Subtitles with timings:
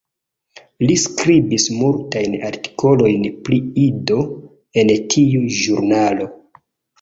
[0.83, 4.19] Li skribis multajn artikolojn pri Ido
[4.85, 6.29] en tiu ĵurnalo.